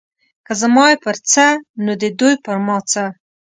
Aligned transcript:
که 0.45 0.51
زما 0.61 0.85
یې 0.91 0.97
پر 1.05 1.15
څه 1.31 1.45
نو 1.83 1.91
د 2.01 2.03
دوی 2.19 2.33
پر 2.45 2.57
ما 2.65 2.77
څه. 2.91 3.03